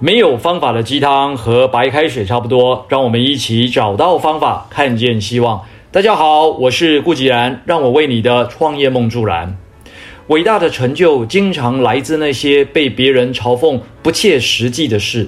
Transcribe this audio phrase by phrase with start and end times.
[0.00, 5.60] 没有方法的鸡汤和白开水差不多，让我们一起找到方法，看见希望。
[5.90, 9.58] 大家好，我是顾吉然，让我为你的创业梦助燃。
[10.28, 15.26] 伟大的成就经常来自那些被别人嘲讽不切实际的事。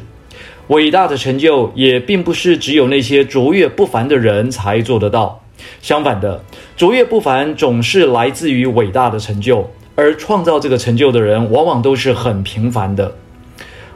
[0.69, 5.43] 伟大的成就也并不是只有那些卓越不凡的人才做得到。
[5.83, 6.45] 相反的，
[6.77, 13.13] 卓越不凡总是来自于伟大的成就，而创造这个成就的人往往都是很平凡的。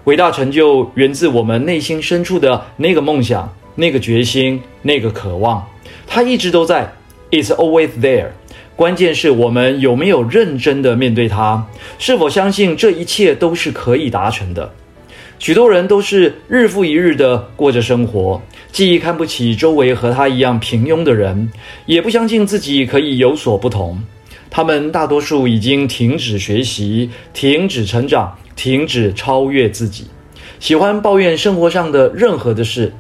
[0.05, 5.67] 伟大成就源自我们内心深处的那个梦想、那个决心、那个渴望，
[6.07, 6.93] 它一直都在
[7.31, 8.29] ，It's always there。
[8.77, 11.65] 关键是我们有没有认真的面对它，
[11.99, 14.75] 是否相信这一切都是可以达成的。
[15.39, 21.51] 许多人都是日复一日的过着生活，既看不起周围和他一样平庸的人，
[21.87, 24.03] 也不相信自己可以有所不同。
[24.51, 28.37] 他们大多数已经停止学习，停止成长。
[28.57, 30.07] 停止超越自己，
[30.61, 32.93] 喜欢抱怨生活上的任何的事，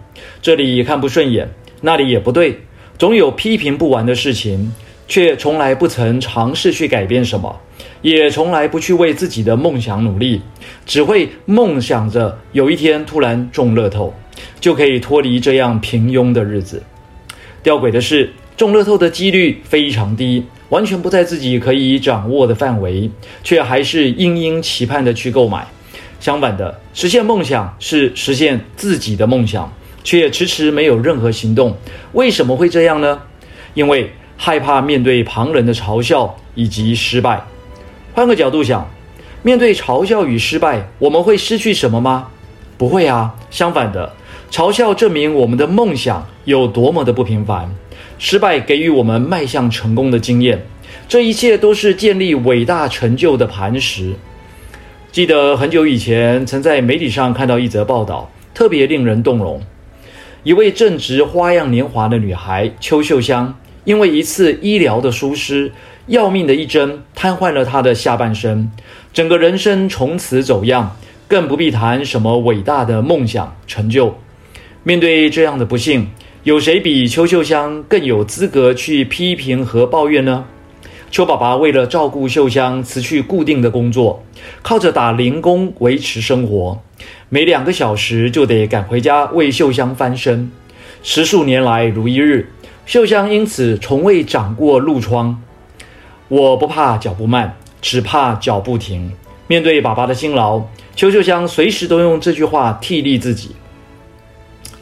[0.42, 1.48] 这里看不顺眼，
[1.80, 2.60] 那里也不对，
[2.98, 4.72] 总有批评不完的事情，
[5.06, 7.60] 却从来不曾尝试去改变什么，
[8.02, 10.40] 也从来不去为自己的梦想努力，
[10.86, 14.12] 只会梦想着有一天突然中乐透，
[14.60, 16.82] 就可以脱离这样平庸的日子。
[17.62, 20.44] 吊诡的是，中乐透的几率非常低。
[20.70, 23.08] 完全不在自己可以掌握的范围，
[23.44, 25.68] 却还是殷殷期盼地去购买。
[26.18, 31.76] 相反的，实现梦想是实现自己的梦想，却迟迟没有任何行动。
[32.12, 33.20] 为什么会这样呢？
[33.74, 37.44] 因为害怕面对旁人的嘲笑以及失败。
[38.14, 38.90] 换个角度想，
[39.42, 42.28] 面对嘲笑与失败，我们会失去什么吗？
[42.78, 43.32] 不会啊。
[43.50, 44.12] 相反的，
[44.50, 47.74] 嘲笑证明我们的梦想有多么的不平凡。
[48.16, 50.64] 失败给予我们迈向成功的经验，
[51.08, 54.14] 这一切都是建立伟大成就的磐石。
[55.10, 59.60] 记得很久以前，曾在媒体上看到一则报道，特别令人动容。
[60.44, 65.72] 一位正值花样年华的女孩邱秀香，因为一次医疗的疏失，
[66.06, 68.70] 要命的一针瘫痪了她的下半身，
[69.12, 70.96] 整个人生从此走样，
[71.26, 74.16] 更不必谈什么伟大的梦想成就。
[74.86, 76.06] 面对这样的不幸，
[76.42, 80.44] 有谁比邱秀香更有资格去批评和抱怨呢？
[81.10, 84.22] 邱爸爸为了照顾秀香，辞去固定的工作，
[84.60, 86.78] 靠着打零工维持生活，
[87.30, 90.52] 每两个小时就得赶回家为秀香翻身。
[91.02, 92.50] 十数年来如一日，
[92.84, 95.40] 秀香因此从未长过褥疮。
[96.28, 99.10] 我不怕脚步慢，只怕脚步停。
[99.46, 100.60] 面对爸爸的辛劳，
[100.94, 103.52] 邱秀香随时都用这句话替励自己。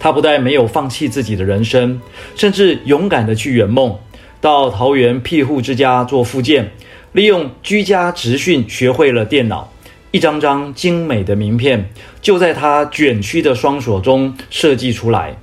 [0.03, 2.01] 他不但没有放弃自己的人生，
[2.35, 3.97] 甚至勇敢的去圆梦，
[4.41, 6.73] 到桃园庇护之家做复健，
[7.13, 9.73] 利用居家职训学会了电脑，
[10.11, 11.89] 一张张精美的名片
[12.21, 15.37] 就在他卷曲的双手中设计出来。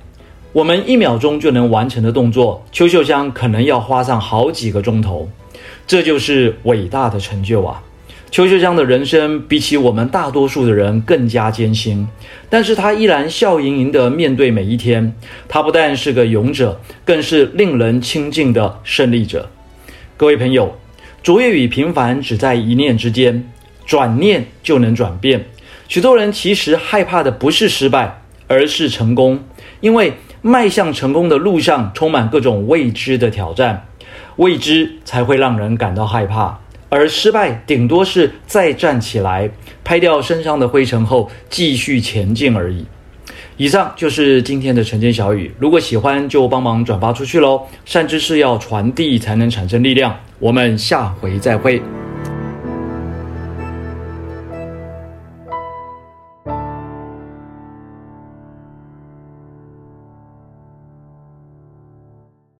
[0.52, 5.26] 我们一秒钟就能完成的动作，邱秀香可能要花上好几个钟头，
[5.86, 7.82] 这就是伟大的成就啊！
[8.30, 12.06] 邱秀香的人生比起我们大多数的人更加艰辛，
[12.48, 15.12] 但是她依然笑盈盈地面对每一天。
[15.48, 19.50] 她不但是个勇者，更是令人亲近的胜利者。
[20.16, 20.76] 各位朋友，
[21.24, 23.50] 卓越与平凡只在一念之间，
[23.84, 25.46] 转念就能转变。
[25.88, 29.40] 许多人其实害怕的不是失败，而是成功，
[29.80, 33.88] 因为迈向成功的路上充满各种未知的挑战，
[34.36, 36.60] 未知才会让人感到害怕。
[36.90, 39.50] 而失败顶多是再站起来，
[39.82, 42.84] 拍掉身上的灰尘后继续前进而已。
[43.56, 47.62] 以上就是今天的晨间小语，如果喜欢就帮忙转发出去喽。
[47.84, 50.18] 善知识要传递才能产生力量。
[50.38, 51.80] 我们下回再会。